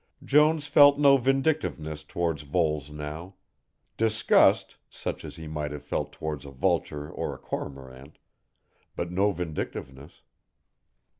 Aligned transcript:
Jones 0.23 0.65
felt 0.65 0.97
no 0.97 1.15
vindictiveness 1.17 2.03
towards 2.03 2.41
Voles 2.41 2.89
now; 2.89 3.35
disgust, 3.97 4.77
such 4.89 5.23
as 5.23 5.35
he 5.35 5.47
might 5.47 5.69
have 5.71 5.83
felt 5.85 6.11
towards 6.11 6.43
a 6.43 6.49
vulture 6.49 7.07
or 7.11 7.35
a 7.35 7.37
cormorant, 7.37 8.17
but 8.95 9.11
no 9.11 9.31
vindictiveness. 9.31 10.23